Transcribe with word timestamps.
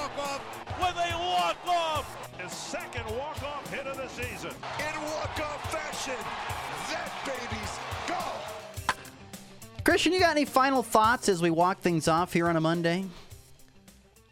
walk-off. 0.00 0.42
With 0.80 0.96
a 0.96 1.18
walk-off. 1.18 2.38
His 2.40 2.52
second 2.52 3.04
walk-off 3.16 3.70
hit 3.72 3.86
of 3.86 3.96
the 3.96 4.08
season. 4.08 4.50
In 4.78 5.02
walk-off 5.02 5.70
fashion, 5.70 6.14
that 6.90 7.12
baby's 7.24 7.78
gone. 8.08 8.96
Christian, 9.84 10.12
you 10.12 10.20
got 10.20 10.30
any 10.30 10.44
final 10.44 10.82
thoughts 10.82 11.28
as 11.28 11.42
we 11.42 11.50
walk 11.50 11.80
things 11.80 12.08
off 12.08 12.32
here 12.32 12.48
on 12.48 12.56
a 12.56 12.60
Monday? 12.60 13.04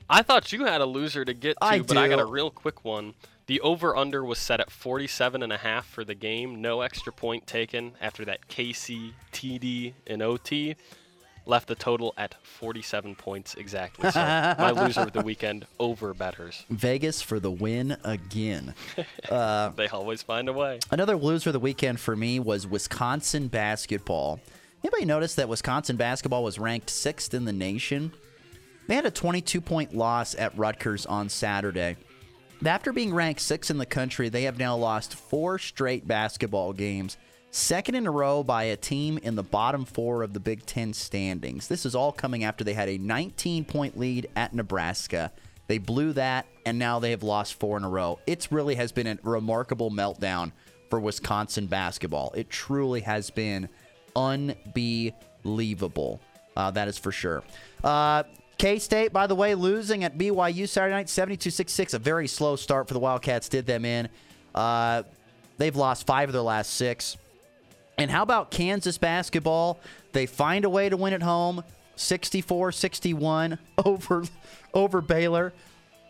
I 0.09 0.23
thought 0.23 0.53
you 0.53 0.65
had 0.65 0.81
a 0.81 0.87
loser 0.87 1.25
to 1.25 1.35
get 1.35 1.59
to, 1.61 1.65
I 1.65 1.79
but 1.79 1.89
do. 1.89 1.99
I 1.99 2.09
got 2.09 2.21
a 2.21 2.25
real 2.25 2.51
quick 2.51 2.85
one. 2.85 3.15
The 3.47 3.61
over 3.61 3.95
under 3.97 4.25
was 4.25 4.39
set 4.39 4.61
at 4.61 4.71
forty-seven 4.71 5.43
and 5.43 5.53
a 5.53 5.59
half 5.59 5.87
for 5.87 6.05
the 6.05 6.15
game. 6.15 6.63
No 6.63 6.81
extra 6.81 7.13
point 7.13 7.47
taken 7.47 7.93
after 8.01 8.25
that 8.27 8.49
KC 8.49 9.13
TD 9.33 9.93
and 10.07 10.23
OT 10.23 10.77
left 11.49 11.67
the 11.67 11.75
total 11.75 12.15
at 12.17 12.35
47 12.43 13.15
points 13.15 13.55
exactly. 13.55 14.11
So 14.11 14.21
my 14.59 14.71
loser 14.71 15.01
of 15.01 15.13
the 15.13 15.23
weekend 15.23 15.67
over 15.81 16.15
betters. 16.15 16.65
Vegas 16.71 17.23
for 17.23 17.41
the 17.41 17.51
win 17.51 17.97
again. 18.05 18.75
Uh, 19.29 19.71
they 19.71 19.89
always 19.89 20.23
find 20.23 20.49
a 20.49 20.53
way. 20.53 20.79
Another 20.91 21.17
loser 21.17 21.51
of 21.51 21.53
the 21.53 21.61
weekend 21.61 22.01
for 22.01 22.17
me 22.17 22.41
was 22.41 22.67
Wisconsin 22.67 23.49
basketball. 23.49 24.41
Anybody 24.83 25.05
notice 25.05 25.35
that 25.35 25.49
Wisconsin 25.49 25.97
basketball 25.97 26.43
was 26.43 26.59
ranked 26.59 26.89
sixth 26.89 27.35
in 27.35 27.45
the 27.45 27.53
nation? 27.53 28.13
They 28.87 28.95
had 28.95 29.05
a 29.07 29.11
22 29.11 29.61
point 29.61 29.95
loss 29.95 30.35
at 30.35 30.57
Rutgers 30.57 31.05
on 31.05 31.29
Saturday. 31.29 31.97
After 32.65 32.93
being 32.93 33.13
ranked 33.15 33.41
sixth 33.41 33.71
in 33.71 33.79
the 33.79 33.87
country, 33.87 34.29
they 34.29 34.45
have 34.45 34.59
now 34.59 34.77
lost 34.77 35.15
four 35.15 35.59
straight 35.59 36.09
basketball 36.09 36.73
games, 36.73 37.17
second 37.51 37.95
in 37.95 38.07
a 38.07 38.11
row 38.11 38.43
by 38.43 38.65
a 38.65 38.77
team 38.77 39.19
in 39.19 39.35
the 39.35 39.43
bottom 39.43 39.85
four 39.85 40.23
of 40.23 40.33
the 40.33 40.41
Big 40.41 40.65
Ten 40.67 40.93
standings. 40.93 41.69
This 41.69 41.87
is 41.87 41.95
all 41.95 42.13
coming 42.13 42.45
after 42.45 42.65
they 42.65 42.75
had 42.75 42.89
a 42.89 42.99
19 42.99 43.65
point 43.65 43.99
lead 43.99 44.29
at 44.37 44.55
Nebraska. 44.55 45.33
They 45.67 45.79
blew 45.79 46.13
that, 46.15 46.47
and 46.65 46.79
now 46.79 46.99
they 46.99 47.11
have 47.11 47.23
lost 47.23 47.55
four 47.55 47.77
in 47.77 47.85
a 47.85 47.89
row. 47.89 48.19
It 48.27 48.49
really 48.51 48.75
has 48.77 48.91
been 48.91 49.07
a 49.07 49.19
remarkable 49.23 49.91
meltdown 49.91 50.53
for 50.89 50.99
Wisconsin 50.99 51.67
basketball. 51.67 52.33
It 52.35 52.49
truly 52.49 53.03
has 53.03 53.31
been 53.31 53.69
unbelievable. 54.17 56.21
Uh, 56.57 56.71
that 56.73 56.89
is 56.89 56.99
for 56.99 57.13
sure. 57.13 57.45
Uh, 57.85 58.25
K 58.57 58.79
State, 58.79 59.13
by 59.13 59.27
the 59.27 59.35
way, 59.35 59.55
losing 59.55 60.05
at 60.05 60.19
BYU 60.19 60.69
Saturday 60.69 60.95
night, 60.95 61.09
72 61.09 61.51
66. 61.51 61.95
A 61.95 61.99
very 61.99 62.27
slow 62.27 62.57
start 62.57 62.89
for 62.89 62.95
the 62.95 63.01
Wildcats 63.01 63.49
did 63.49 63.67
them 63.67 63.85
in. 63.85 64.09
Uh, 64.55 65.03
they've 65.59 65.77
lost 65.77 66.07
five 66.07 66.29
of 66.29 66.33
their 66.33 66.43
last 66.43 66.75
six. 66.75 67.17
And 67.99 68.11
how 68.11 68.23
about 68.23 68.51
Kansas 68.51 68.97
basketball? 68.97 69.81
They 70.13 70.27
find 70.27 70.65
a 70.65 70.71
way 70.71 70.89
to 70.89 70.97
win 70.97 71.13
at 71.13 71.23
home, 71.23 71.65
64-61 71.97 73.59
over 73.85 74.25
over 74.73 75.01
Baylor. 75.01 75.53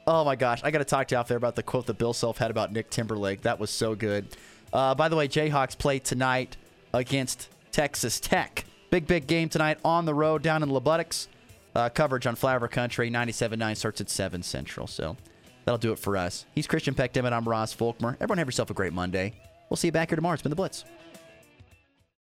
Oh 0.07 0.25
my 0.25 0.37
gosh, 0.37 0.61
I 0.63 0.71
got 0.71 0.79
to 0.79 0.85
talk 0.85 1.09
to 1.09 1.15
you 1.15 1.19
out 1.19 1.29
there 1.29 1.37
about 1.37 1.57
the 1.57 1.63
quote 1.63 1.87
that 1.87 1.99
Bill 1.99 2.13
Self 2.13 2.39
had 2.39 2.51
about 2.51 2.73
Nick 2.73 2.91
Timberlake. 2.91 3.43
That 3.43 3.59
was 3.59 3.71
so 3.71 3.95
good. 3.95 4.37
Uh, 4.73 4.95
by 4.95 5.09
the 5.09 5.17
way, 5.17 5.29
Jayhawks 5.29 5.77
play 5.77 5.99
tonight 5.99 6.57
against 6.93 7.49
Texas 7.73 8.21
Tech. 8.21 8.65
Big, 8.91 9.07
big 9.07 9.27
game 9.27 9.49
tonight 9.49 9.79
on 9.85 10.05
the 10.05 10.15
road 10.15 10.43
down 10.43 10.63
in 10.63 10.71
Lubbock's. 10.71 11.29
Uh, 11.75 11.89
coverage 11.89 12.27
on 12.27 12.35
Flyover 12.37 12.71
Country 12.71 13.11
97.9 13.11 13.77
starts 13.77 14.01
at 14.01 14.11
7 14.11 14.43
Central. 14.43 14.87
So 14.87 15.17
that'll 15.65 15.79
do 15.79 15.93
it 15.93 15.99
for 15.99 16.17
us. 16.17 16.47
He's 16.55 16.67
Christian 16.67 16.95
Peck 16.95 17.13
Dimmitt. 17.13 17.33
I'm 17.33 17.47
Ross 17.47 17.75
Volkmer. 17.75 18.17
Everyone 18.21 18.39
have 18.39 18.49
yourself 18.49 18.71
a 18.71 18.75
great 18.75 18.93
Monday. 18.93 19.35
We'll 19.69 19.77
see 19.77 19.89
you 19.89 19.93
back 19.93 20.09
here 20.11 20.17
tomorrow. 20.17 20.35
It's 20.35 20.43
been 20.43 20.51
The 20.51 20.57
Blitz. 20.57 20.85